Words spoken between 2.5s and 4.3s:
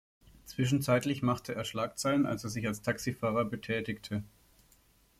als Taxifahrer betätigte.